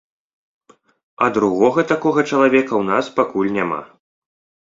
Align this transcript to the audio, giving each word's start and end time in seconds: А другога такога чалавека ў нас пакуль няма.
А 1.25 1.27
другога 1.35 1.83
такога 1.91 2.21
чалавека 2.31 2.67
ў 2.77 2.83
нас 2.91 3.05
пакуль 3.19 3.51
няма. 3.59 3.81